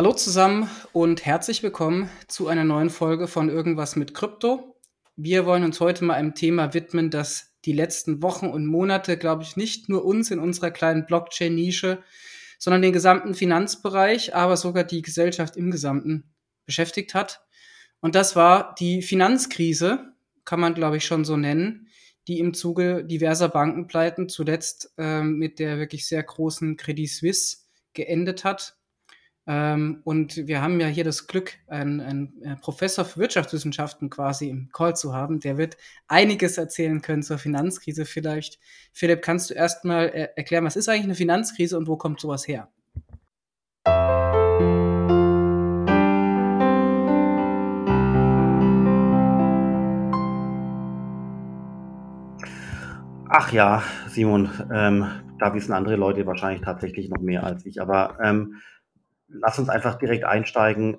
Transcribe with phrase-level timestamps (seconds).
[0.00, 4.80] Hallo zusammen und herzlich willkommen zu einer neuen Folge von Irgendwas mit Krypto.
[5.14, 9.42] Wir wollen uns heute mal einem Thema widmen, das die letzten Wochen und Monate, glaube
[9.42, 12.02] ich, nicht nur uns in unserer kleinen Blockchain-Nische,
[12.58, 16.32] sondern den gesamten Finanzbereich, aber sogar die Gesellschaft im Gesamten
[16.64, 17.42] beschäftigt hat.
[18.00, 20.14] Und das war die Finanzkrise,
[20.46, 21.88] kann man, glaube ich, schon so nennen,
[22.26, 27.58] die im Zuge diverser Bankenpleiten zuletzt äh, mit der wirklich sehr großen Credit Suisse
[27.92, 28.79] geendet hat
[29.50, 34.68] und wir haben ja hier das Glück, einen, einen äh, Professor für Wirtschaftswissenschaften quasi im
[34.72, 35.40] Call zu haben.
[35.40, 35.76] Der wird
[36.06, 38.04] einiges erzählen können zur Finanzkrise.
[38.04, 38.60] Vielleicht,
[38.92, 42.46] Philipp, kannst du erstmal äh, erklären, was ist eigentlich eine Finanzkrise und wo kommt sowas
[42.46, 42.68] her?
[53.32, 55.06] Ach ja, Simon, ähm,
[55.40, 57.80] da wissen andere Leute wahrscheinlich tatsächlich noch mehr als ich.
[57.80, 58.60] Aber ähm,
[59.32, 60.98] lass uns einfach direkt einsteigen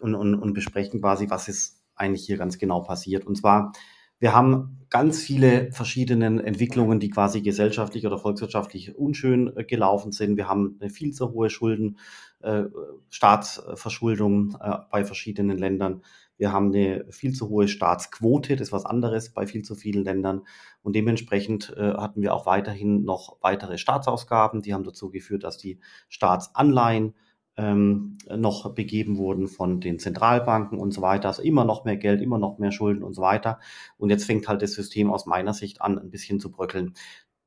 [0.00, 3.26] und, und, und besprechen quasi, was ist eigentlich hier ganz genau passiert.
[3.26, 3.72] Und zwar,
[4.18, 10.36] wir haben ganz viele verschiedene Entwicklungen, die quasi gesellschaftlich oder volkswirtschaftlich unschön äh, gelaufen sind.
[10.36, 11.98] Wir haben eine viel zu hohe Schulden,
[12.40, 12.64] äh,
[13.10, 16.02] Staatsverschuldung äh, bei verschiedenen Ländern.
[16.38, 20.04] Wir haben eine viel zu hohe Staatsquote, das ist was anderes bei viel zu vielen
[20.04, 20.42] Ländern.
[20.82, 25.80] Und dementsprechend hatten wir auch weiterhin noch weitere Staatsausgaben, die haben dazu geführt, dass die
[26.10, 27.14] Staatsanleihen
[27.56, 31.28] ähm, noch begeben wurden von den Zentralbanken und so weiter.
[31.28, 33.58] Also immer noch mehr Geld, immer noch mehr Schulden und so weiter.
[33.96, 36.94] Und jetzt fängt halt das System aus meiner Sicht an, ein bisschen zu bröckeln.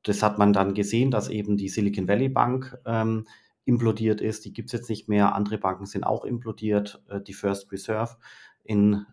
[0.02, 3.26] Das hat man dann gesehen, dass eben die Silicon Valley Bank ähm,
[3.64, 4.44] implodiert ist.
[4.44, 5.34] Die gibt's jetzt nicht mehr.
[5.34, 7.02] Andere Banken sind auch implodiert.
[7.08, 8.16] Äh, die First Reserve
[8.64, 9.06] in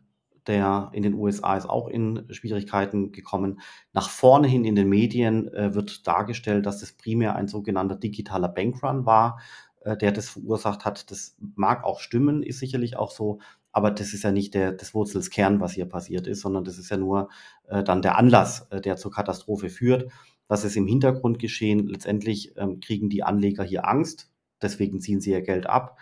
[0.47, 3.59] der in den USA ist auch in Schwierigkeiten gekommen.
[3.93, 8.47] Nach vorne hin in den Medien äh, wird dargestellt, dass das primär ein sogenannter digitaler
[8.47, 9.39] Bankrun war.
[9.87, 11.09] Äh, der das verursacht hat.
[11.11, 13.39] Das mag auch stimmen, ist sicherlich auch so,
[13.71, 16.89] aber das ist ja nicht der, das Wurzelskern, was hier passiert ist, sondern das ist
[16.89, 17.29] ja nur
[17.69, 20.11] äh, dann der Anlass, äh, der zur Katastrophe führt.
[20.49, 21.87] Was ist im Hintergrund geschehen?
[21.87, 24.29] Letztendlich ähm, kriegen die Anleger hier Angst,
[24.61, 25.97] deswegen ziehen sie ihr Geld ab.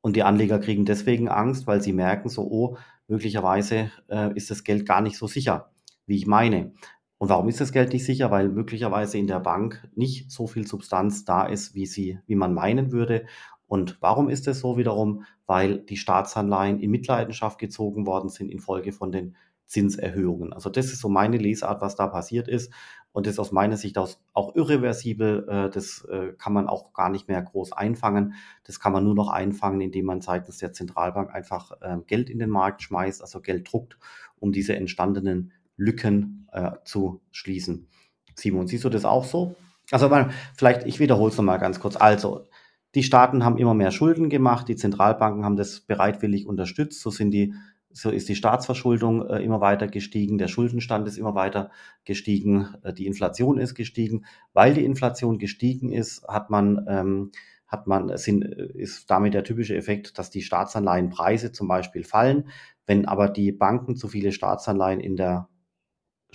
[0.00, 2.76] Und die Anleger kriegen deswegen Angst, weil sie merken so, oh,
[3.06, 5.70] möglicherweise äh, ist das Geld gar nicht so sicher,
[6.06, 6.72] wie ich meine.
[7.18, 8.30] Und warum ist das Geld nicht sicher?
[8.30, 12.54] Weil möglicherweise in der Bank nicht so viel Substanz da ist, wie sie, wie man
[12.54, 13.26] meinen würde.
[13.66, 15.24] Und warum ist es so wiederum?
[15.46, 19.36] Weil die Staatsanleihen in Mitleidenschaft gezogen worden sind infolge von den
[19.66, 20.52] Zinserhöhungen.
[20.52, 22.72] Also das ist so meine Lesart, was da passiert ist.
[23.12, 25.46] Und das ist aus meiner Sicht auch irreversibel.
[25.48, 28.34] Äh, das äh, kann man auch gar nicht mehr groß einfangen.
[28.64, 32.38] Das kann man nur noch einfangen, indem man seitens der Zentralbank einfach äh, Geld in
[32.38, 33.98] den Markt schmeißt, also Geld druckt,
[34.38, 37.88] um diese entstandenen Lücken äh, zu schließen.
[38.34, 39.56] Simon, siehst du das auch so?
[39.90, 40.10] Also
[40.54, 41.96] vielleicht, ich wiederhole es nochmal ganz kurz.
[41.96, 42.46] Also,
[42.94, 47.30] die Staaten haben immer mehr Schulden gemacht, die Zentralbanken haben das bereitwillig unterstützt, so sind
[47.30, 47.54] die,
[47.90, 51.70] so ist die Staatsverschuldung äh, immer weiter gestiegen, der Schuldenstand ist immer weiter
[52.04, 54.24] gestiegen, äh, die Inflation ist gestiegen.
[54.52, 57.30] Weil die Inflation gestiegen ist, hat man ähm,
[57.68, 62.48] hat man, sind, ist damit der typische Effekt, dass die Staatsanleihenpreise zum Beispiel fallen.
[62.86, 65.48] Wenn aber die Banken zu viele Staatsanleihen in der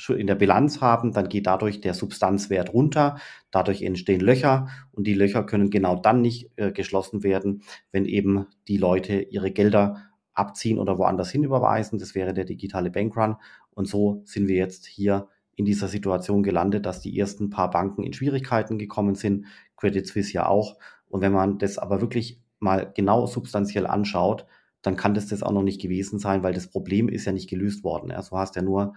[0.09, 3.17] in der Bilanz haben, dann geht dadurch der Substanzwert runter,
[3.51, 8.47] dadurch entstehen Löcher und die Löcher können genau dann nicht äh, geschlossen werden, wenn eben
[8.67, 11.99] die Leute ihre Gelder abziehen oder woanders hin überweisen.
[11.99, 13.35] Das wäre der digitale Bankrun
[13.71, 18.03] und so sind wir jetzt hier in dieser Situation gelandet, dass die ersten paar Banken
[18.03, 19.45] in Schwierigkeiten gekommen sind,
[19.77, 20.77] Credit Suisse ja auch.
[21.07, 24.47] Und wenn man das aber wirklich mal genau substanziell anschaut,
[24.81, 27.49] dann kann das das auch noch nicht gewesen sein, weil das Problem ist ja nicht
[27.49, 28.09] gelöst worden.
[28.09, 28.95] Ja, so hast ja nur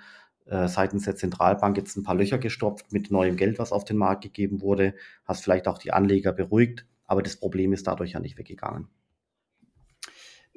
[0.49, 4.23] seitens der Zentralbank jetzt ein paar Löcher gestopft mit neuem Geld, was auf den Markt
[4.23, 8.39] gegeben wurde, hast vielleicht auch die Anleger beruhigt, aber das Problem ist dadurch ja nicht
[8.39, 8.89] weggegangen.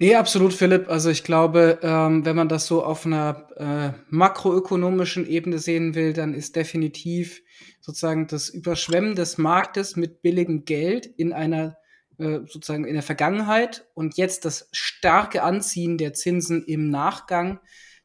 [0.01, 0.87] Nee, absolut, Philipp.
[0.89, 6.13] Also ich glaube, ähm, wenn man das so auf einer äh, makroökonomischen Ebene sehen will,
[6.13, 7.41] dann ist definitiv
[7.81, 11.75] sozusagen das Überschwemmen des Marktes mit billigem Geld in einer
[12.17, 17.59] äh, sozusagen in der Vergangenheit und jetzt das starke Anziehen der Zinsen im Nachgang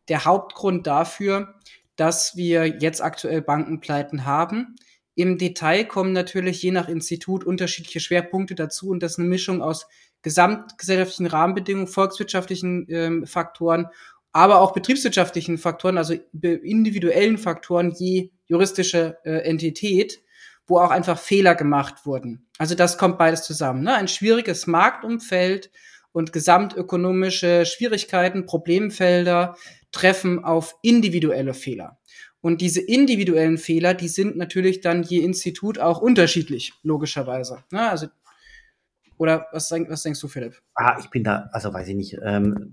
[0.08, 1.54] der Hauptgrund dafür,
[1.96, 4.76] dass wir jetzt aktuell Bankenpleiten haben.
[5.14, 9.62] Im Detail kommen natürlich je nach Institut unterschiedliche Schwerpunkte dazu und das ist eine Mischung
[9.62, 9.86] aus
[10.22, 13.86] gesamtgesellschaftlichen Rahmenbedingungen, volkswirtschaftlichen ähm, Faktoren,
[14.32, 20.22] aber auch betriebswirtschaftlichen Faktoren, also individuellen Faktoren je juristische äh, Entität,
[20.66, 22.46] wo auch einfach Fehler gemacht wurden.
[22.58, 23.84] Also das kommt beides zusammen.
[23.84, 23.94] Ne?
[23.94, 25.70] Ein schwieriges Marktumfeld
[26.14, 29.56] und gesamtökonomische Schwierigkeiten, Problemfelder,
[29.90, 31.98] treffen auf individuelle Fehler.
[32.40, 37.64] Und diese individuellen Fehler, die sind natürlich dann je Institut auch unterschiedlich, logischerweise.
[37.72, 38.06] Ja, also
[39.18, 40.54] Oder was, was denkst du, Philipp?
[40.74, 42.16] Ah, ich bin da, also weiß ich nicht.
[42.22, 42.72] Ähm,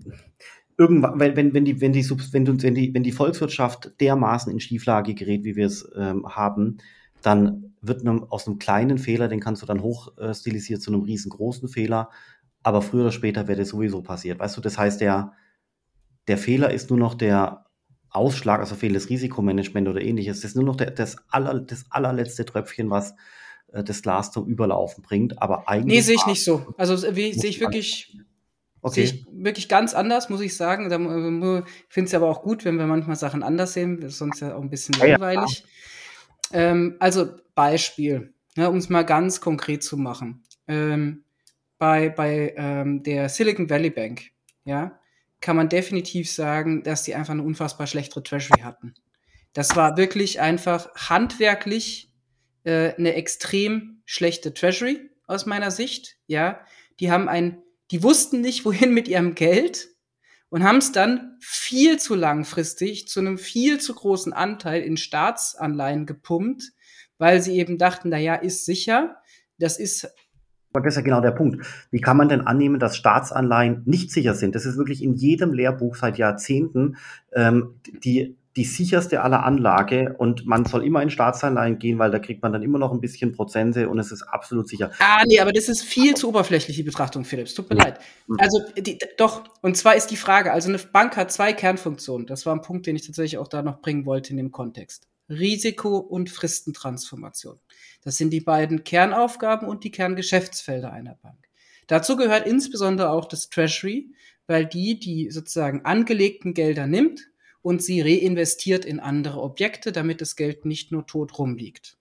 [0.78, 4.52] irgendwann, wenn, wenn, wenn, die, wenn, die, wenn, die, wenn, die, wenn die Volkswirtschaft dermaßen
[4.52, 6.78] in Schieflage gerät, wie wir es ähm, haben,
[7.24, 11.02] dann wird einem, aus einem kleinen Fehler, den kannst du dann hochstilisiert äh, zu einem
[11.02, 12.10] riesengroßen Fehler,
[12.64, 14.40] aber früher oder später wäre das sowieso passiert.
[14.40, 15.34] Weißt du, das heißt, der,
[16.28, 17.66] der Fehler ist nur noch der
[18.10, 20.42] Ausschlag, also fehlendes Risikomanagement oder ähnliches.
[20.42, 23.16] Das ist nur noch der, das, aller, das allerletzte Tröpfchen, was
[23.72, 25.42] äh, das Glas zum Überlaufen bringt.
[25.42, 25.96] Aber eigentlich.
[25.96, 26.74] Nee, sehe ich nicht so.
[26.78, 28.18] Also sehe ich wirklich.
[28.84, 28.94] Okay.
[28.96, 30.86] Sehe ich wirklich ganz anders, muss ich sagen.
[30.86, 34.62] Ich finde es aber auch gut, wenn wir manchmal Sachen anders sehen, sonst ja auch
[34.62, 35.64] ein bisschen langweilig.
[36.52, 36.72] Ja, ja.
[36.72, 40.44] Ähm, also Beispiel, ja, um es mal ganz konkret zu machen.
[40.68, 41.24] Ähm,
[41.82, 44.30] bei bei ähm, der Silicon Valley Bank,
[44.66, 45.00] ja,
[45.40, 48.94] kann man definitiv sagen, dass die einfach eine unfassbar schlechtere Treasury hatten.
[49.54, 52.14] Das war wirklich einfach handwerklich
[52.66, 56.18] äh, eine extrem schlechte Treasury aus meiner Sicht.
[56.28, 56.64] Ja,
[57.00, 59.88] die haben ein, die wussten nicht, wohin mit ihrem Geld
[60.50, 66.06] und haben es dann viel zu langfristig zu einem viel zu großen Anteil in Staatsanleihen
[66.06, 66.74] gepumpt,
[67.18, 69.20] weil sie eben dachten, na ja, ist sicher.
[69.58, 70.08] Das ist
[70.74, 71.66] und das ist ja genau der Punkt.
[71.92, 74.56] Wie kann man denn annehmen, dass Staatsanleihen nicht sicher sind?
[74.56, 76.98] Das ist wirklich in jedem Lehrbuch seit Jahrzehnten
[77.34, 82.20] ähm, die, die sicherste aller Anlage und man soll immer in Staatsanleihen gehen, weil da
[82.20, 84.92] kriegt man dann immer noch ein bisschen Prozente und es ist absolut sicher.
[85.00, 87.54] Ah, nee, aber das ist viel zu oberflächlich, die Betrachtung, Philips.
[87.54, 87.84] Tut mir ja.
[87.86, 88.00] leid.
[88.38, 92.28] Also, die, doch, und zwar ist die Frage, also eine Bank hat zwei Kernfunktionen.
[92.28, 95.08] Das war ein Punkt, den ich tatsächlich auch da noch bringen wollte in dem Kontext.
[95.32, 97.60] Risiko- und Fristentransformation.
[98.04, 101.48] Das sind die beiden Kernaufgaben und die Kerngeschäftsfelder einer Bank.
[101.88, 104.14] Dazu gehört insbesondere auch das Treasury,
[104.48, 107.30] weil die die sozusagen angelegten Gelder nimmt
[107.62, 111.98] und sie reinvestiert in andere Objekte, damit das Geld nicht nur tot rumliegt.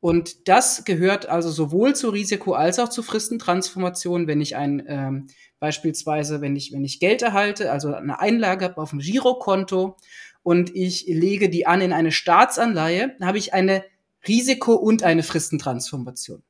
[0.00, 5.28] Und das gehört also sowohl zu Risiko als auch zu Fristentransformation, wenn ich ein ähm,
[5.60, 9.96] beispielsweise, wenn ich wenn ich Geld erhalte, also eine Einlage auf dem Girokonto
[10.42, 13.84] und ich lege die an in eine Staatsanleihe, habe ich eine
[14.26, 16.42] Risiko- und eine Fristentransformation.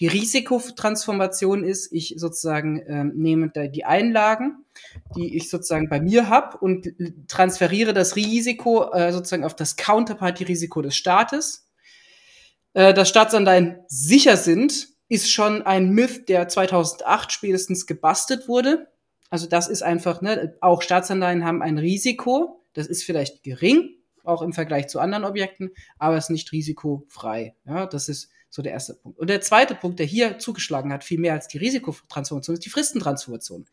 [0.00, 4.64] Die Risikotransformation ist, ich sozusagen ähm, nehme da die Einlagen,
[5.14, 6.88] die ich sozusagen bei mir habe und
[7.28, 11.68] transferiere das Risiko äh, sozusagen auf das Counterparty-Risiko des Staates.
[12.74, 18.88] Äh, dass Staatsanleihen sicher sind, ist schon ein Myth, der 2008 spätestens gebastelt wurde.
[19.28, 24.42] Also das ist einfach, ne, auch Staatsanleihen haben ein Risiko, das ist vielleicht gering, auch
[24.42, 27.54] im Vergleich zu anderen Objekten, aber es ist nicht risikofrei.
[27.64, 29.18] Ja, das ist so der erste Punkt.
[29.18, 32.70] Und der zweite Punkt, der hier zugeschlagen hat, viel mehr als die Risikotransformation, ist die
[32.70, 33.66] Fristentransformation.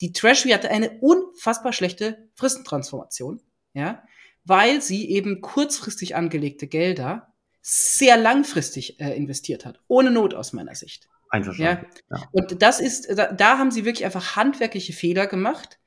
[0.00, 3.40] Die Treasury hatte eine unfassbar schlechte Fristentransformation,
[3.74, 4.02] ja,
[4.44, 10.74] weil sie eben kurzfristig angelegte Gelder sehr langfristig äh, investiert hat, ohne Not aus meiner
[10.74, 11.08] Sicht.
[11.28, 11.86] Einverstanden.
[12.10, 12.16] Ja.
[12.18, 12.28] ja.
[12.32, 15.78] Und das ist, da, da haben sie wirklich einfach handwerkliche Fehler gemacht.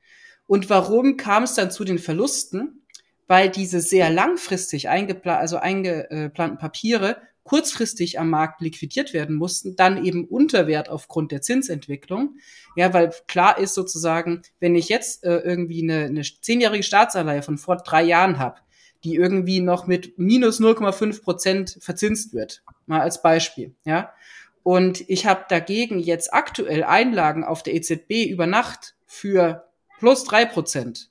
[0.46, 2.82] Und warum kam es dann zu den Verlusten?
[3.26, 10.04] weil diese sehr langfristig eingepla also eingeplanten Papiere kurzfristig am Markt liquidiert werden mussten, dann
[10.04, 12.38] eben unter Wert aufgrund der Zinsentwicklung.
[12.74, 17.56] Ja, weil klar ist sozusagen, wenn ich jetzt äh, irgendwie eine, eine zehnjährige Staatsanleihe von
[17.56, 18.60] vor drei Jahren habe,
[19.04, 24.12] die irgendwie noch mit minus 0,5 Prozent verzinst wird, mal als Beispiel, ja,
[24.64, 29.66] und ich habe dagegen jetzt aktuell Einlagen auf der EZB über Nacht für
[29.98, 31.10] plus drei Prozent,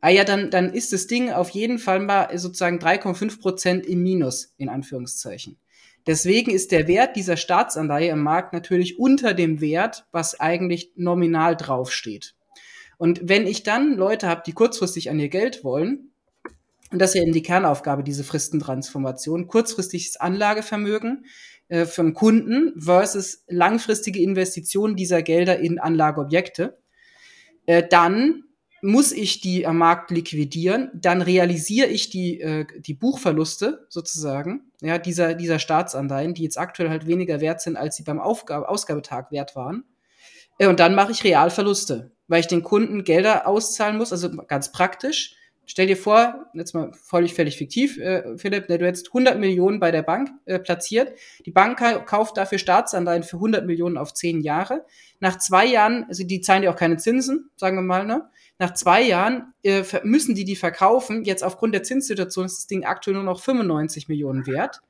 [0.00, 4.02] ah ja, dann, dann ist das Ding auf jeden Fall mal sozusagen 3,5 Prozent im
[4.02, 5.58] Minus, in Anführungszeichen.
[6.06, 11.56] Deswegen ist der Wert dieser Staatsanleihe im Markt natürlich unter dem Wert, was eigentlich nominal
[11.56, 12.34] draufsteht.
[12.98, 16.10] Und wenn ich dann Leute habe, die kurzfristig an ihr Geld wollen,
[16.90, 21.24] und das ist ja eben die Kernaufgabe, diese Fristentransformation, kurzfristiges Anlagevermögen
[21.68, 26.81] äh, vom Kunden versus langfristige Investitionen dieser Gelder in Anlageobjekte,
[27.72, 28.44] äh, dann
[28.82, 34.98] muss ich die am Markt liquidieren, dann realisiere ich die, äh, die Buchverluste sozusagen, ja,
[34.98, 39.30] dieser, dieser Staatsanleihen, die jetzt aktuell halt weniger wert sind, als sie beim Aufgabe, Ausgabetag
[39.30, 39.84] wert waren.
[40.58, 44.70] Äh, und dann mache ich Realverluste, weil ich den Kunden Gelder auszahlen muss, also ganz
[44.70, 45.36] praktisch.
[45.64, 49.78] Stell dir vor, jetzt mal völlig, völlig fiktiv, äh, Philipp, ne, du hättest 100 Millionen
[49.78, 51.12] bei der Bank äh, platziert.
[51.46, 54.84] Die Bank kauft dafür Staatsanleihen für 100 Millionen auf 10 Jahre.
[55.20, 58.28] Nach zwei Jahren, also die zahlen ja auch keine Zinsen, sagen wir mal, ne?
[58.58, 61.24] Nach zwei Jahren äh, müssen die die verkaufen.
[61.24, 64.80] Jetzt aufgrund der Zinssituation ist das Ding aktuell nur noch 95 Millionen wert.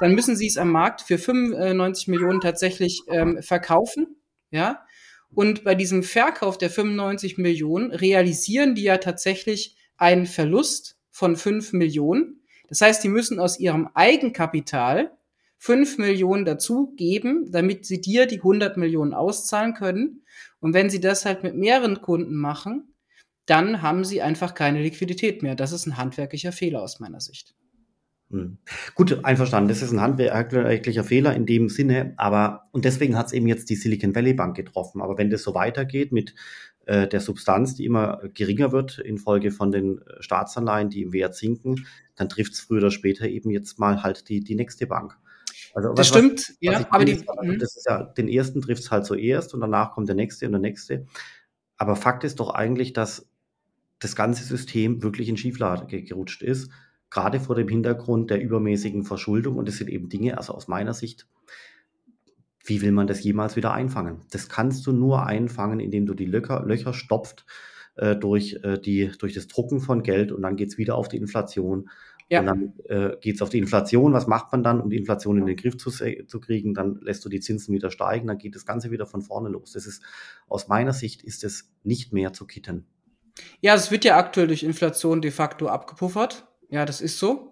[0.00, 4.16] Dann müssen sie es am Markt für 95 Millionen tatsächlich ähm, verkaufen.
[4.50, 4.84] Ja.
[5.32, 11.72] Und bei diesem Verkauf der 95 Millionen realisieren die ja tatsächlich einen Verlust von 5
[11.72, 12.40] Millionen.
[12.68, 15.10] Das heißt, die müssen aus ihrem Eigenkapital
[15.58, 20.22] fünf Millionen dazugeben, damit sie dir die 100 Millionen auszahlen können.
[20.60, 22.94] Und wenn sie das halt mit mehreren Kunden machen,
[23.44, 25.54] dann haben sie einfach keine Liquidität mehr.
[25.54, 27.54] Das ist ein handwerklicher Fehler aus meiner Sicht.
[28.30, 28.58] Hm.
[28.94, 29.68] Gut, einverstanden.
[29.68, 33.68] Das ist ein handwerklicher Fehler in dem Sinne, aber und deswegen hat es eben jetzt
[33.68, 35.02] die Silicon Valley Bank getroffen.
[35.02, 36.34] Aber wenn das so weitergeht mit
[36.86, 41.34] äh, der Substanz, die immer geringer wird infolge von den äh, Staatsanleihen, die im Wert
[41.34, 45.16] sinken, dann trifft es früher oder später eben jetzt mal halt die, die nächste Bank.
[45.74, 48.82] Also, das was, stimmt, was, ja, aber die, also das ist ja, den ersten trifft
[48.82, 51.06] es halt zuerst und danach kommt der nächste und der nächste.
[51.76, 53.28] Aber Fakt ist doch eigentlich, dass
[53.98, 56.70] das ganze System wirklich in Schieflage gerutscht ist
[57.10, 59.56] gerade vor dem Hintergrund der übermäßigen Verschuldung.
[59.56, 61.26] Und das sind eben Dinge, also aus meiner Sicht,
[62.64, 64.20] wie will man das jemals wieder einfangen?
[64.30, 67.46] Das kannst du nur einfangen, indem du die Löcher, Löcher stopft
[67.96, 71.16] äh, durch, äh, die, durch das Drucken von Geld und dann geht's wieder auf die
[71.16, 71.90] Inflation.
[72.28, 72.40] Ja.
[72.40, 74.12] Und dann äh, geht auf die Inflation.
[74.12, 76.74] Was macht man dann, um die Inflation in den Griff zu, zu kriegen?
[76.74, 79.72] Dann lässt du die Zinsen wieder steigen, dann geht das Ganze wieder von vorne los.
[79.72, 80.02] Das ist,
[80.48, 82.86] aus meiner Sicht ist es nicht mehr zu kitten.
[83.60, 86.46] Ja, es wird ja aktuell durch Inflation de facto abgepuffert.
[86.68, 87.49] Ja, das ist so.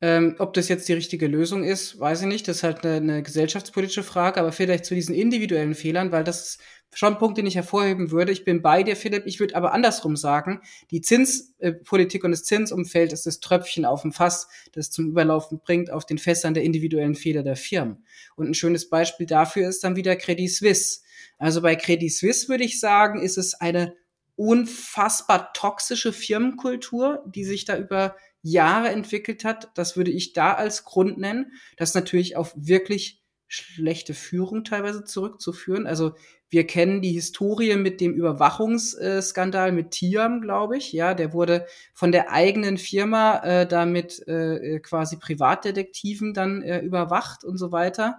[0.00, 2.46] Ähm, ob das jetzt die richtige Lösung ist, weiß ich nicht.
[2.46, 6.40] Das ist halt eine, eine, gesellschaftspolitische Frage, aber vielleicht zu diesen individuellen Fehlern, weil das
[6.40, 6.60] ist
[6.94, 8.30] schon ein Punkt, den ich hervorheben würde.
[8.30, 9.24] Ich bin bei dir, Philipp.
[9.26, 10.60] Ich würde aber andersrum sagen,
[10.92, 15.90] die Zinspolitik und das Zinsumfeld ist das Tröpfchen auf dem Fass, das zum Überlaufen bringt
[15.90, 18.04] auf den Fässern der individuellen Fehler der Firmen.
[18.36, 21.00] Und ein schönes Beispiel dafür ist dann wieder Credit Suisse.
[21.38, 23.94] Also bei Credit Suisse würde ich sagen, ist es eine
[24.36, 29.70] unfassbar toxische Firmenkultur, die sich da über Jahre entwickelt hat.
[29.74, 31.52] Das würde ich da als Grund nennen.
[31.76, 35.86] Das natürlich auf wirklich schlechte Führung teilweise zurückzuführen.
[35.86, 36.12] Also
[36.50, 40.92] wir kennen die Historie mit dem Überwachungsskandal mit Tiam, glaube ich.
[40.92, 47.44] Ja, der wurde von der eigenen Firma äh, damit äh, quasi Privatdetektiven dann äh, überwacht
[47.44, 48.18] und so weiter.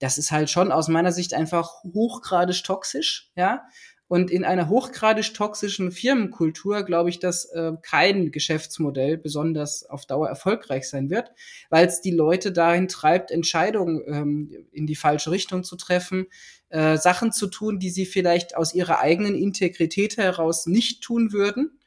[0.00, 3.62] Das ist halt schon aus meiner Sicht einfach hochgradig toxisch, ja.
[4.08, 10.28] Und in einer hochgradig toxischen Firmenkultur glaube ich, dass äh, kein Geschäftsmodell besonders auf Dauer
[10.28, 11.30] erfolgreich sein wird,
[11.68, 16.26] weil es die Leute dahin treibt, Entscheidungen ähm, in die falsche Richtung zu treffen,
[16.70, 21.78] äh, Sachen zu tun, die sie vielleicht aus ihrer eigenen Integrität heraus nicht tun würden.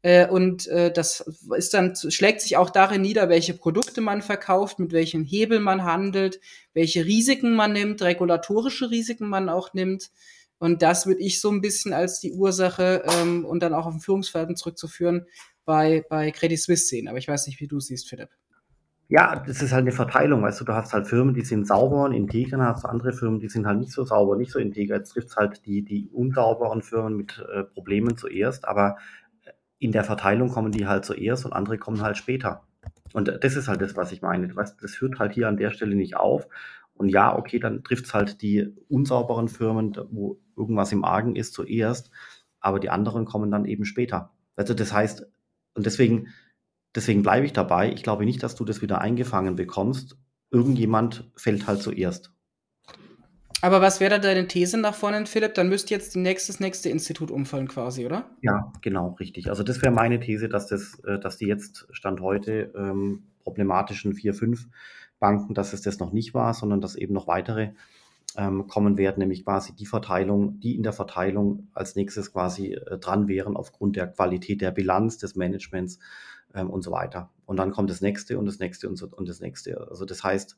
[0.00, 1.24] Äh, und äh, das
[1.56, 5.84] ist dann, schlägt sich auch darin nieder, welche Produkte man verkauft, mit welchen Hebel man
[5.84, 6.40] handelt,
[6.72, 10.10] welche Risiken man nimmt, regulatorische Risiken man auch nimmt.
[10.58, 13.92] Und das würde ich so ein bisschen als die Ursache ähm, und dann auch auf
[13.92, 15.26] den Führungsverhalten zurückzuführen
[15.64, 17.08] bei, bei Credit Suisse sehen.
[17.08, 18.30] Aber ich weiß nicht, wie du siehst, Philipp.
[19.08, 22.04] Ja, das ist halt eine Verteilung, weißt du, du hast halt Firmen, die sind sauber
[22.04, 24.58] und integer, dann hast du andere Firmen, die sind halt nicht so sauber, nicht so
[24.58, 24.96] integer.
[24.96, 28.96] Jetzt trifft halt die, die unsauberen Firmen mit äh, Problemen zuerst, aber
[29.78, 32.64] in der Verteilung kommen die halt zuerst und andere kommen halt später.
[33.12, 34.54] Und das ist halt das, was ich meine.
[34.54, 36.48] Weißt, das hört halt hier an der Stelle nicht auf.
[36.94, 41.54] Und ja, okay, dann trifft es halt die unsauberen Firmen, wo irgendwas im Argen ist,
[41.54, 42.10] zuerst,
[42.60, 44.32] aber die anderen kommen dann eben später.
[44.56, 45.26] Also das heißt,
[45.74, 46.28] und deswegen,
[46.94, 50.16] deswegen bleibe ich dabei, ich glaube nicht, dass du das wieder eingefangen bekommst.
[50.50, 52.32] Irgendjemand fällt halt zuerst.
[53.62, 55.54] Aber was wäre da deine These nach vorne, Philipp?
[55.54, 58.26] Dann müsste jetzt nächste, das nächste Institut umfallen quasi, oder?
[58.42, 59.48] Ja, genau, richtig.
[59.48, 64.14] Also das wäre meine These, dass das, äh, dass die jetzt Stand heute ähm, problematischen
[64.14, 64.68] 4, 5
[65.18, 67.72] Banken, dass es das noch nicht war, sondern dass eben noch weitere
[68.36, 72.98] ähm, kommen werden, nämlich quasi die Verteilung, die in der Verteilung als nächstes quasi äh,
[72.98, 75.98] dran wären aufgrund der Qualität der Bilanz, des Managements
[76.54, 77.30] ähm, und so weiter.
[77.46, 79.88] Und dann kommt das nächste und das nächste und, so, und das nächste.
[79.88, 80.56] Also das heißt,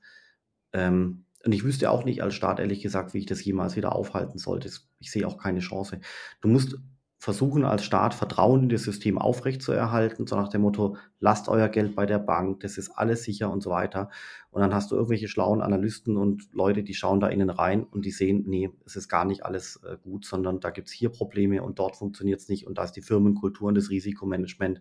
[0.73, 3.95] ähm, und ich wüsste auch nicht als Staat ehrlich gesagt, wie ich das jemals wieder
[3.95, 4.71] aufhalten sollte.
[4.99, 6.01] Ich sehe auch keine Chance.
[6.41, 6.77] Du musst
[7.21, 11.97] versuchen als Staat Vertrauen in das System aufrechtzuerhalten, so nach dem Motto, lasst euer Geld
[11.97, 14.09] bei der Bank, das ist alles sicher und so weiter.
[14.51, 18.07] Und dann hast du irgendwelche schlauen Analysten und Leute, die schauen da innen rein und
[18.07, 21.61] die sehen, nee, es ist gar nicht alles äh, gut, sondern da gibt's hier Probleme
[21.61, 24.81] und dort funktioniert's nicht und da ist die Firmenkultur und das Risikomanagement.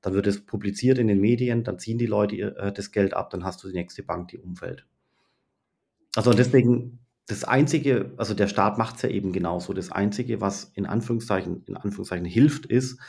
[0.00, 3.28] Dann wird es publiziert in den Medien, dann ziehen die Leute äh, das Geld ab,
[3.28, 4.86] dann hast du die nächste Bank, die umfällt.
[6.16, 9.72] Also deswegen das Einzige, also der Staat macht es ja eben genauso.
[9.72, 13.00] Das Einzige, was in Anführungszeichen, in Anführungszeichen hilft, ist,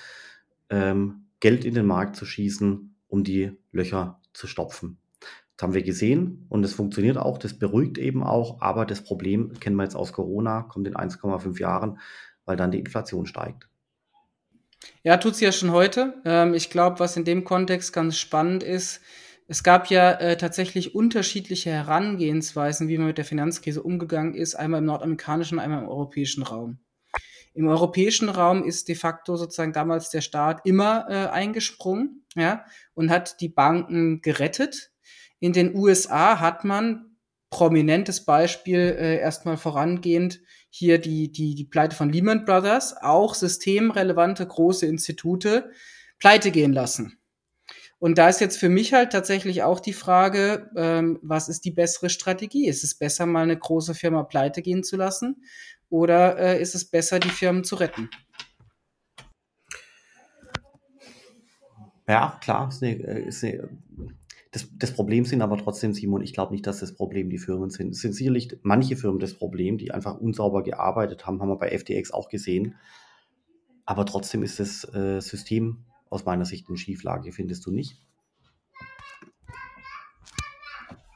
[0.70, 4.98] ähm, Geld in den Markt zu schießen, um die Löcher zu stopfen.
[5.56, 9.60] Das haben wir gesehen und es funktioniert auch, das beruhigt eben auch, aber das Problem
[9.60, 12.00] kennen wir jetzt aus Corona, kommt in 1,5 Jahren,
[12.46, 13.68] weil dann die Inflation steigt.
[15.04, 16.22] Ja, tut sie ja schon heute.
[16.26, 19.02] Ähm, ich glaube, was in dem Kontext ganz spannend ist,
[19.48, 24.80] es gab ja äh, tatsächlich unterschiedliche Herangehensweisen, wie man mit der Finanzkrise umgegangen ist, einmal
[24.80, 26.80] im nordamerikanischen, einmal im europäischen Raum.
[27.54, 33.10] Im europäischen Raum ist de facto sozusagen damals der Staat immer äh, eingesprungen, ja, und
[33.10, 34.92] hat die Banken gerettet.
[35.40, 37.18] In den USA hat man
[37.50, 44.46] prominentes Beispiel äh, erstmal vorangehend hier die, die, die Pleite von Lehman Brothers, auch systemrelevante
[44.46, 45.72] große Institute
[46.20, 47.18] pleite gehen lassen.
[48.00, 51.72] Und da ist jetzt für mich halt tatsächlich auch die Frage, ähm, was ist die
[51.72, 52.68] bessere Strategie?
[52.68, 55.44] Ist es besser, mal eine große Firma pleite gehen zu lassen?
[55.90, 58.10] Oder äh, ist es besser, die Firmen zu retten?
[62.08, 63.70] Ja, klar, ist eine, äh, ist eine,
[64.52, 67.70] das, das Problem sind aber trotzdem, Simon, ich glaube nicht, dass das Problem die Firmen
[67.70, 67.90] sind.
[67.90, 71.78] Es sind sicherlich manche Firmen das Problem, die einfach unsauber gearbeitet haben, haben wir bei
[71.78, 72.76] FTX auch gesehen.
[73.86, 77.98] Aber trotzdem ist das äh, System aus meiner Sicht in Schieflage, findest du nicht?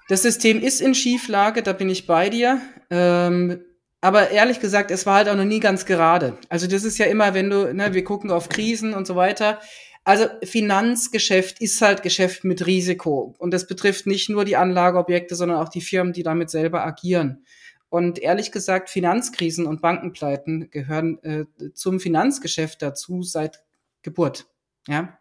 [0.09, 2.59] Das System ist in Schieflage, da bin ich bei dir.
[2.89, 3.61] Ähm,
[4.01, 6.37] aber ehrlich gesagt, es war halt auch noch nie ganz gerade.
[6.49, 9.59] Also das ist ja immer, wenn du, ne, wir gucken auf Krisen und so weiter.
[10.03, 13.35] Also Finanzgeschäft ist halt Geschäft mit Risiko.
[13.37, 17.45] Und das betrifft nicht nur die Anlageobjekte, sondern auch die Firmen, die damit selber agieren.
[17.89, 23.63] Und ehrlich gesagt, Finanzkrisen und Bankenpleiten gehören äh, zum Finanzgeschäft dazu seit
[24.01, 24.47] Geburt.
[24.87, 25.17] Ja.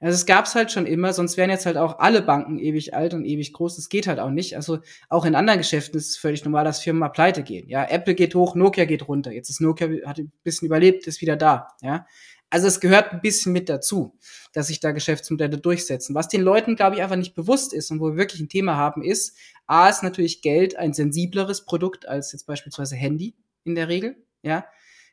[0.00, 3.14] Also es gab's halt schon immer, sonst wären jetzt halt auch alle Banken ewig alt
[3.14, 3.76] und ewig groß.
[3.76, 4.54] Das geht halt auch nicht.
[4.54, 4.78] Also
[5.08, 7.68] auch in anderen Geschäften ist es völlig normal, dass Firmen mal pleite gehen.
[7.68, 9.32] Ja, Apple geht hoch, Nokia geht runter.
[9.32, 11.68] Jetzt ist Nokia hat ein bisschen überlebt, ist wieder da.
[11.82, 12.06] Ja,
[12.50, 14.16] also es gehört ein bisschen mit dazu,
[14.52, 16.14] dass sich da Geschäftsmodelle durchsetzen.
[16.14, 18.76] Was den Leuten, glaube ich, einfach nicht bewusst ist und wo wir wirklich ein Thema
[18.76, 19.36] haben, ist,
[19.66, 24.16] A, ist natürlich Geld ein sensibleres Produkt als jetzt beispielsweise Handy in der Regel.
[24.42, 24.64] Ja,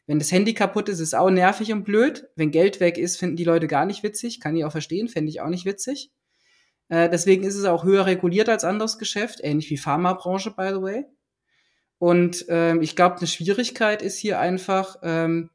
[0.08, 2.28] wenn das Handy kaputt ist, ist es auch nervig und blöd.
[2.36, 4.40] Wenn Geld weg ist, finden die Leute gar nicht witzig.
[4.40, 6.12] Kann ich auch verstehen, fände ich auch nicht witzig.
[6.90, 10.82] Äh, deswegen ist es auch höher reguliert als anderes Geschäft, ähnlich wie Pharmabranche, by the
[10.82, 11.06] way.
[11.98, 15.50] Und ähm, ich glaube, eine Schwierigkeit ist hier einfach, ähm,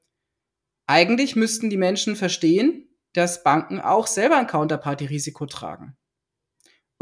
[0.86, 5.96] eigentlich müssten die Menschen verstehen, dass Banken auch selber ein Counterparty-Risiko tragen.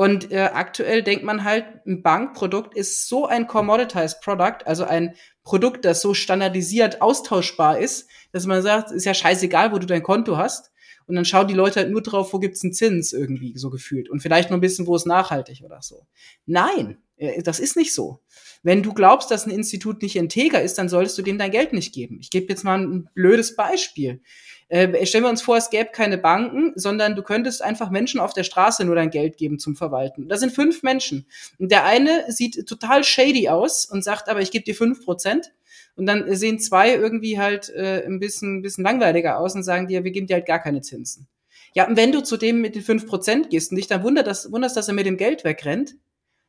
[0.01, 5.17] Und äh, aktuell denkt man halt, ein Bankprodukt ist so ein commoditized Product, also ein
[5.43, 10.05] Produkt, das so standardisiert austauschbar ist, dass man sagt, ist ja scheißegal, wo du dein
[10.05, 10.71] Konto hast.
[11.09, 14.09] Und dann schauen die Leute halt nur drauf, wo gibt's einen Zins irgendwie so gefühlt.
[14.09, 16.07] Und vielleicht noch ein bisschen, wo ist nachhaltig oder so.
[16.47, 16.99] Nein,
[17.43, 18.21] das ist nicht so.
[18.63, 21.73] Wenn du glaubst, dass ein Institut nicht integer ist, dann solltest du dem dein Geld
[21.73, 22.19] nicht geben.
[22.21, 24.21] Ich gebe jetzt mal ein blödes Beispiel.
[24.69, 28.35] Äh, stellen wir uns vor, es gäbe keine Banken, sondern du könntest einfach Menschen auf
[28.35, 30.29] der Straße nur dein Geld geben zum Verwalten.
[30.29, 31.27] Das sind fünf Menschen.
[31.59, 35.53] Und der eine sieht total shady aus und sagt aber, ich gebe dir fünf Prozent.
[35.97, 39.89] Und dann sehen zwei irgendwie halt äh, ein bisschen, ein bisschen langweiliger aus und sagen
[39.89, 41.27] dir, wir geben dir halt gar keine Zinsen.
[41.75, 44.27] Ja, und wenn du zu dem mit den fünf Prozent gehst und dich dann wundert,
[44.27, 45.97] dass, wunderst, dass er mit dem Geld wegrennt,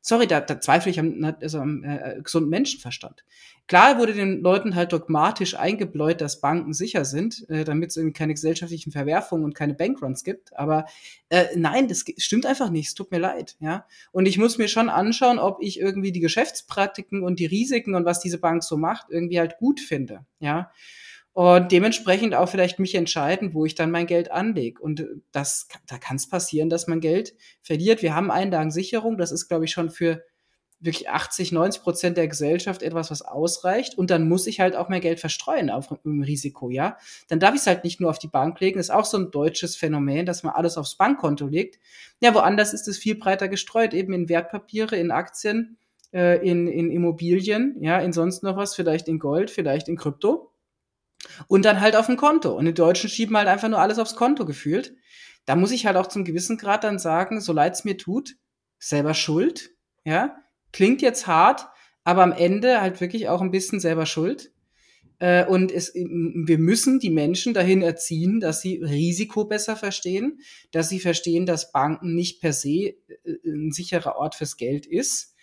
[0.01, 3.23] Sorry, da, da zweifle ich am, also am äh, gesunden Menschenverstand.
[3.67, 8.13] Klar wurde den Leuten halt dogmatisch eingebläut, dass Banken sicher sind, äh, damit es irgendwie
[8.13, 10.57] keine gesellschaftlichen Verwerfungen und keine Bankruns gibt.
[10.57, 10.85] Aber
[11.29, 12.87] äh, nein, das stimmt einfach nicht.
[12.87, 13.57] Es tut mir leid.
[13.59, 13.85] Ja.
[14.11, 18.05] Und ich muss mir schon anschauen, ob ich irgendwie die Geschäftspraktiken und die Risiken und
[18.05, 20.25] was diese Bank so macht, irgendwie halt gut finde.
[20.39, 20.71] Ja
[21.39, 24.81] und dementsprechend auch vielleicht mich entscheiden, wo ich dann mein Geld anlege.
[24.81, 28.01] Und das, da kann es passieren, dass man Geld verliert.
[28.01, 30.21] Wir haben Einlagensicherung, das ist, glaube ich, schon für
[30.81, 33.97] wirklich 80, 90 Prozent der Gesellschaft etwas, was ausreicht.
[33.97, 36.97] Und dann muss ich halt auch mehr Geld verstreuen auf dem Risiko, ja.
[37.29, 38.77] Dann darf ich es halt nicht nur auf die Bank legen.
[38.77, 41.79] Das ist auch so ein deutsches Phänomen, dass man alles aufs Bankkonto legt.
[42.19, 45.77] Ja, woanders ist es viel breiter gestreut, eben in Wertpapiere, in Aktien,
[46.11, 50.48] äh, in, in Immobilien, ja, in sonst noch was, vielleicht in Gold, vielleicht in Krypto.
[51.47, 52.53] Und dann halt auf dem Konto.
[52.55, 54.95] Und die Deutschen schieben halt einfach nur alles aufs Konto gefühlt.
[55.45, 58.35] Da muss ich halt auch zum gewissen Grad dann sagen, so leid es mir tut,
[58.77, 59.71] selber schuld.
[60.05, 60.37] Ja,
[60.71, 61.67] klingt jetzt hart,
[62.03, 64.51] aber am Ende halt wirklich auch ein bisschen selber schuld.
[65.19, 70.39] Äh, und es, wir müssen die Menschen dahin erziehen, dass sie Risiko besser verstehen,
[70.71, 72.95] dass sie verstehen, dass Banken nicht per se äh,
[73.45, 75.35] ein sicherer Ort fürs Geld ist,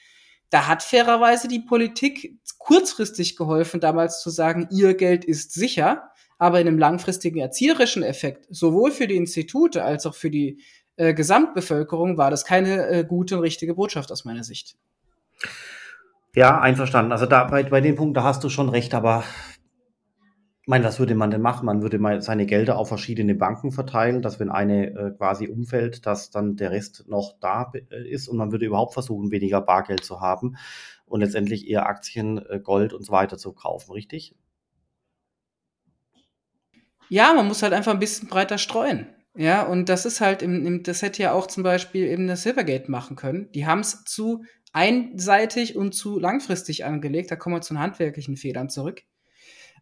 [0.50, 6.60] da hat fairerweise die Politik kurzfristig geholfen, damals zu sagen, ihr Geld ist sicher, aber
[6.60, 10.60] in einem langfristigen erzieherischen Effekt, sowohl für die Institute als auch für die
[10.96, 14.76] äh, Gesamtbevölkerung, war das keine äh, gute und richtige Botschaft aus meiner Sicht.
[16.34, 17.12] Ja, einverstanden.
[17.12, 19.24] Also da bei, bei dem Punkt, da hast du schon recht, aber
[20.66, 21.64] ich meine, was würde man denn machen?
[21.64, 26.06] Man würde mal seine Gelder auf verschiedene Banken verteilen, dass wenn eine äh, quasi umfällt,
[26.06, 30.02] dass dann der Rest noch da äh, ist und man würde überhaupt versuchen, weniger Bargeld
[30.04, 30.56] zu haben
[31.04, 34.34] und letztendlich eher Aktien, äh, Gold und so weiter zu kaufen, richtig?
[37.10, 39.06] Ja, man muss halt einfach ein bisschen breiter streuen.
[39.36, 42.42] Ja, und das ist halt, im, im, das hätte ja auch zum Beispiel eben das
[42.42, 43.52] Silvergate machen können.
[43.52, 47.30] Die haben es zu einseitig und zu langfristig angelegt.
[47.30, 49.04] Da kommen wir zu den handwerklichen Fehlern zurück.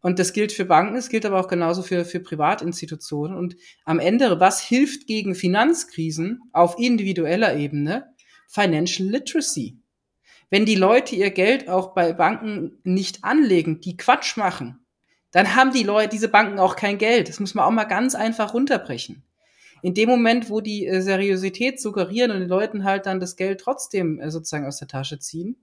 [0.05, 3.39] Und das gilt für Banken, es gilt aber auch genauso für, für Privatinstitutionen.
[3.39, 8.13] Und am Ende, was hilft gegen Finanzkrisen auf individueller Ebene?
[8.47, 9.79] Financial Literacy.
[10.51, 14.85] wenn die Leute ihr Geld auch bei Banken nicht anlegen, die Quatsch machen,
[15.31, 17.31] dann haben die Leute, diese Banken auch kein Geld.
[17.31, 19.23] Das muss man auch mal ganz einfach runterbrechen.
[19.81, 23.63] In dem Moment, wo die äh, Seriosität suggerieren und den Leuten halt dann das Geld
[23.63, 25.57] trotzdem äh, sozusagen aus der Tasche ziehen,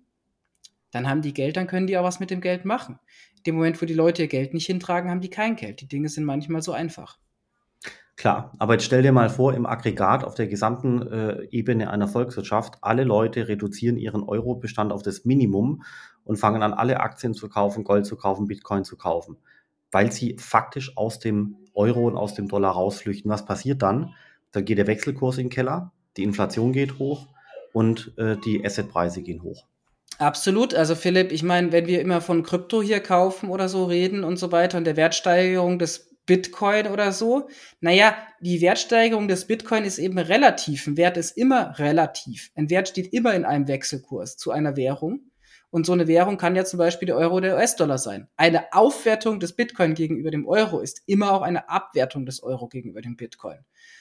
[0.89, 2.99] dann haben die Geld, dann können die auch was mit dem Geld machen.
[3.45, 5.81] Dem Moment, wo die Leute ihr Geld nicht hintragen, haben die kein Geld.
[5.81, 7.17] Die Dinge sind manchmal so einfach.
[8.21, 12.07] Klar, aber jetzt stell dir mal vor, im Aggregat auf der gesamten äh, Ebene einer
[12.07, 15.81] Volkswirtschaft, alle Leute reduzieren ihren Eurobestand auf das Minimum
[16.23, 19.37] und fangen an, alle Aktien zu kaufen, Gold zu kaufen, Bitcoin zu kaufen,
[19.91, 23.31] weil sie faktisch aus dem Euro und aus dem Dollar rausflüchten.
[23.31, 24.13] Was passiert dann?
[24.51, 27.27] Dann geht der Wechselkurs in den Keller, die Inflation geht hoch
[27.73, 29.65] und äh, die Assetpreise gehen hoch.
[30.21, 30.75] Absolut.
[30.75, 34.37] Also Philipp, ich meine, wenn wir immer von Krypto hier kaufen oder so reden und
[34.37, 37.49] so weiter und der Wertsteigerung des Bitcoin oder so.
[37.79, 40.85] Naja, die Wertsteigerung des Bitcoin ist eben relativ.
[40.85, 42.51] Ein Wert ist immer relativ.
[42.53, 45.31] Ein Wert steht immer in einem Wechselkurs zu einer Währung.
[45.71, 48.27] Und so eine Währung kann ja zum Beispiel der Euro oder der US-Dollar sein.
[48.37, 53.01] Eine Aufwertung des Bitcoin gegenüber dem Euro ist immer auch eine Abwertung des Euro gegenüber
[53.01, 53.57] dem Bitcoin.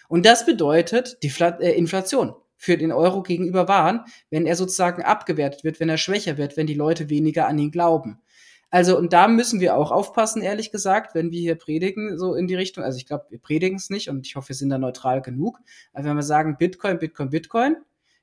[0.07, 5.64] Und das bedeutet die äh, Inflation für den Euro gegenüber Waren, wenn er sozusagen abgewertet
[5.64, 8.20] wird, wenn er schwächer wird, wenn die Leute weniger an ihn glauben.
[8.68, 12.46] Also, und da müssen wir auch aufpassen, ehrlich gesagt, wenn wir hier predigen, so in
[12.46, 12.85] die Richtung.
[12.85, 15.59] Also, ich glaube, wir predigen es nicht und ich hoffe, wir sind da neutral genug.
[15.94, 17.77] Aber wenn wir sagen Bitcoin, Bitcoin, Bitcoin,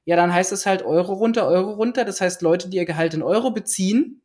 [0.06, 2.06] ja, dann heißt es halt Euro runter, Euro runter.
[2.06, 4.21] Das heißt, Leute, die ihr Gehalt in Euro beziehen,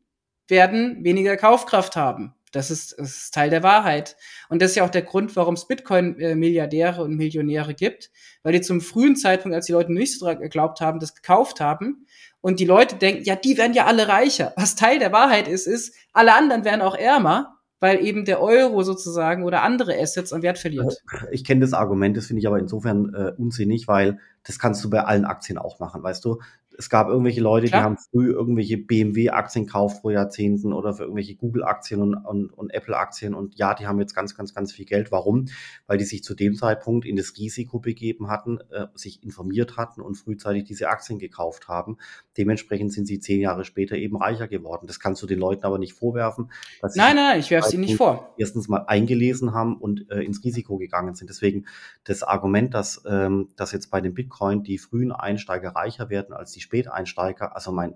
[0.47, 2.35] werden weniger Kaufkraft haben.
[2.53, 4.15] Das ist, das ist Teil der Wahrheit.
[4.47, 8.11] Und das ist ja auch der Grund, warum es Bitcoin-Milliardäre und Millionäre gibt,
[8.43, 12.05] weil die zum frühen Zeitpunkt, als die Leute nicht so geglaubt haben, das gekauft haben
[12.41, 14.53] und die Leute denken, ja, die werden ja alle reicher.
[14.55, 18.83] Was Teil der Wahrheit ist, ist, alle anderen werden auch ärmer, weil eben der Euro
[18.83, 21.03] sozusagen oder andere Assets an Wert verliert.
[21.31, 24.89] Ich kenne das Argument, das finde ich aber insofern äh, unsinnig, weil das kannst du
[24.89, 26.39] bei allen Aktien auch machen, weißt du?
[26.77, 27.81] Es gab irgendwelche Leute, Klar.
[27.81, 32.73] die haben früh irgendwelche BMW-Aktien gekauft vor Jahrzehnten oder für irgendwelche Google-Aktien und, und, und
[32.73, 33.33] Apple-Aktien.
[33.33, 35.11] Und ja, die haben jetzt ganz, ganz, ganz viel Geld.
[35.11, 35.45] Warum?
[35.87, 40.01] Weil die sich zu dem Zeitpunkt in das Risiko begeben hatten, äh, sich informiert hatten
[40.01, 41.97] und frühzeitig diese Aktien gekauft haben.
[42.37, 44.87] Dementsprechend sind sie zehn Jahre später eben reicher geworden.
[44.87, 46.51] Das kannst du den Leuten aber nicht vorwerfen.
[46.81, 48.33] Dass nein, nein, ich werfe sie nicht vor.
[48.37, 51.29] Erstens mal eingelesen haben und äh, ins Risiko gegangen sind.
[51.29, 51.65] Deswegen
[52.03, 56.51] das Argument, dass, ähm, dass jetzt bei dem Bitcoin die frühen Einsteiger reicher werden als
[56.51, 57.93] die Späteinsteiger, also mein,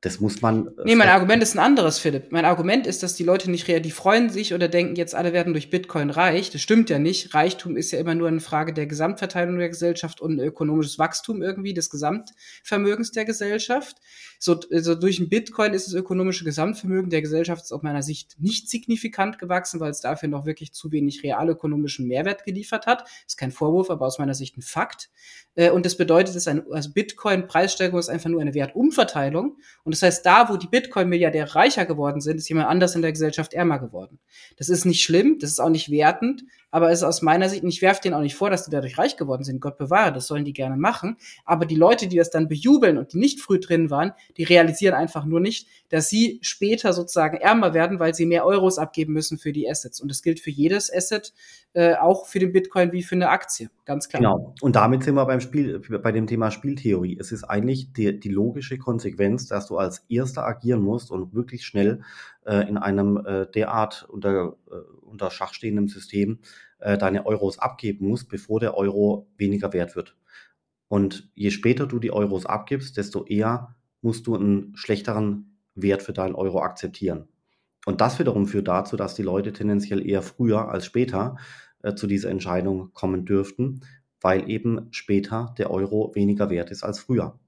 [0.00, 0.68] das muss man.
[0.68, 2.30] Äh, nee, mein Argument ist ein anderes, Philipp.
[2.30, 5.32] Mein Argument ist, dass die Leute nicht reagieren, die freuen sich oder denken, jetzt alle
[5.32, 6.50] werden durch Bitcoin reich.
[6.50, 7.34] Das stimmt ja nicht.
[7.34, 11.74] Reichtum ist ja immer nur eine Frage der Gesamtverteilung der Gesellschaft und ökonomisches Wachstum irgendwie
[11.74, 13.96] des Gesamtvermögens der Gesellschaft.
[14.38, 18.70] So, also durch ein Bitcoin ist das ökonomische Gesamtvermögen der Gesellschaft aus meiner Sicht nicht
[18.70, 23.04] signifikant gewachsen, weil es dafür noch wirklich zu wenig realökonomischen Mehrwert geliefert hat.
[23.26, 25.10] Ist kein Vorwurf, aber aus meiner Sicht ein Fakt.
[25.56, 29.56] Äh, und das bedeutet, dass ein, also Bitcoin-Preissteigerung ist einfach nur eine Wertumverteilung.
[29.82, 33.12] Und das heißt, da, wo die Bitcoin-Milliardäre reicher geworden sind, ist jemand anders in der
[33.12, 34.20] Gesellschaft ärmer geworden.
[34.56, 37.64] Das ist nicht schlimm, das ist auch nicht wertend, aber es ist aus meiner Sicht,
[37.64, 39.60] ich werfe denen auch nicht vor, dass die dadurch reich geworden sind.
[39.60, 41.16] Gott bewahre, das sollen die gerne machen.
[41.44, 44.94] Aber die Leute, die das dann bejubeln und die nicht früh drin waren, die realisieren
[44.94, 49.38] einfach nur nicht, dass sie später sozusagen ärmer werden, weil sie mehr Euros abgeben müssen
[49.38, 50.00] für die Assets.
[50.00, 51.32] Und das gilt für jedes Asset,
[51.72, 53.70] äh, auch für den Bitcoin wie für eine Aktie.
[53.84, 54.20] Ganz klar.
[54.20, 54.54] Genau.
[54.60, 57.16] Und damit sind wir beim Spiel, bei dem Thema Spieltheorie.
[57.18, 61.64] Es ist eigentlich die, die logische Konsequenz, dass du als Erster agieren musst und wirklich
[61.64, 62.02] schnell
[62.46, 66.40] äh, in einem äh, derart unter, äh, unter Schach stehenden System
[66.78, 70.16] äh, deine Euros abgeben musst, bevor der Euro weniger wert wird.
[70.88, 76.12] Und je später du die Euros abgibst, desto eher musst du einen schlechteren Wert für
[76.12, 77.28] deinen Euro akzeptieren.
[77.86, 81.36] Und das wiederum führt dazu, dass die Leute tendenziell eher früher als später
[81.82, 83.80] äh, zu dieser Entscheidung kommen dürften,
[84.20, 87.38] weil eben später der Euro weniger wert ist als früher.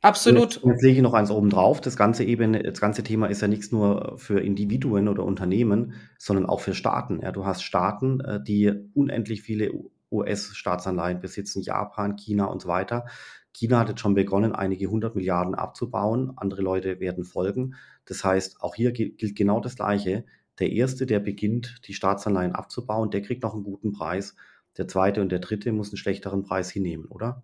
[0.00, 0.54] Absolut.
[0.54, 1.80] Jetzt, jetzt lege ich noch eins oben drauf.
[1.80, 6.46] Das ganze Ebene, das ganze Thema ist ja nichts nur für Individuen oder Unternehmen, sondern
[6.46, 7.20] auch für Staaten.
[7.20, 9.72] Ja, du hast Staaten, äh, die unendlich viele
[10.10, 13.06] US-Staatsanleihen besitzen, Japan, China und so weiter.
[13.52, 16.32] China hat jetzt schon begonnen, einige hundert Milliarden abzubauen.
[16.36, 17.74] Andere Leute werden folgen.
[18.04, 20.24] Das heißt, auch hier gilt genau das Gleiche.
[20.58, 24.34] Der Erste, der beginnt, die Staatsanleihen abzubauen, der kriegt noch einen guten Preis.
[24.76, 27.42] Der Zweite und der Dritte muss einen schlechteren Preis hinnehmen, oder?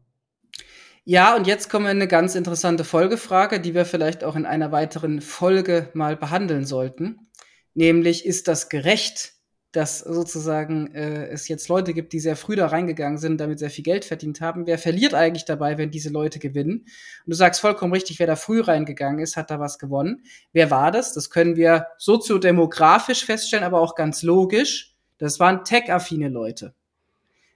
[1.05, 4.46] Ja, und jetzt kommen wir in eine ganz interessante Folgefrage, die wir vielleicht auch in
[4.46, 7.29] einer weiteren Folge mal behandeln sollten.
[7.74, 9.35] Nämlich, ist das gerecht,
[9.75, 13.71] dass sozusagen äh, es jetzt Leute gibt, die sehr früh da reingegangen sind, damit sehr
[13.71, 14.69] viel Geld verdient haben.
[14.69, 16.83] Wer verliert eigentlich dabei, wenn diese Leute gewinnen?
[16.83, 20.23] Und du sagst vollkommen richtig, wer da früh reingegangen ist, hat da was gewonnen.
[20.53, 21.13] Wer war das?
[21.13, 24.95] Das können wir soziodemografisch feststellen, aber auch ganz logisch.
[25.19, 26.75] Das waren tech-affine Leute.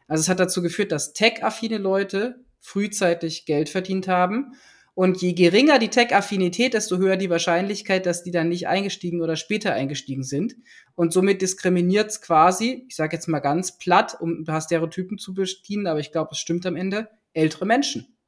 [0.09, 4.54] Also es hat dazu geführt, dass tech-affine Leute frühzeitig Geld verdient haben.
[4.98, 9.37] Und je geringer die Tech-Affinität, desto höher die Wahrscheinlichkeit, dass die dann nicht eingestiegen oder
[9.37, 10.56] später eingestiegen sind.
[10.96, 15.16] Und somit diskriminiert es quasi, ich sage jetzt mal ganz platt, um ein paar Stereotypen
[15.16, 18.18] zu bedienen, aber ich glaube, es stimmt am Ende, ältere Menschen.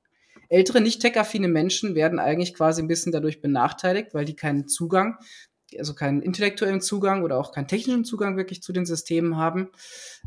[0.49, 5.17] Ältere, nicht tech-affine Menschen werden eigentlich quasi ein bisschen dadurch benachteiligt, weil die keinen Zugang
[5.79, 9.69] also keinen intellektuellen Zugang oder auch keinen technischen Zugang wirklich zu den Systemen haben.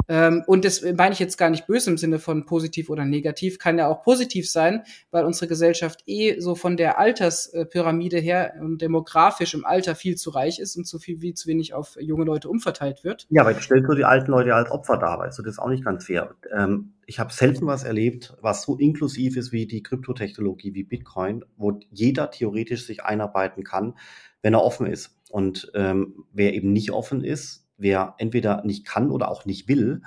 [0.07, 3.59] Ähm, und das meine ich jetzt gar nicht böse im Sinne von positiv oder negativ,
[3.59, 8.81] kann ja auch positiv sein, weil unsere Gesellschaft eh so von der Alterspyramide her und
[8.81, 12.25] demografisch im Alter viel zu reich ist und zu viel wie zu wenig auf junge
[12.25, 13.27] Leute umverteilt wird.
[13.29, 15.69] Ja, jetzt stellst du die alten Leute als Opfer dar, weißt du, das ist auch
[15.69, 16.35] nicht ganz fair.
[16.51, 21.43] Ähm, ich habe selten was erlebt, was so inklusiv ist wie die Kryptotechnologie, wie Bitcoin,
[21.57, 23.95] wo jeder theoretisch sich einarbeiten kann,
[24.41, 25.15] wenn er offen ist.
[25.33, 30.03] Und ähm, wer eben nicht offen ist, wer entweder nicht kann oder auch nicht will,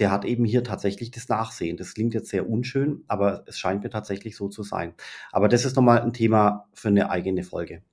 [0.00, 1.76] der hat eben hier tatsächlich das Nachsehen.
[1.76, 4.94] Das klingt jetzt sehr unschön, aber es scheint mir tatsächlich so zu sein.
[5.30, 7.84] Aber das ist nochmal ein Thema für eine eigene Folge.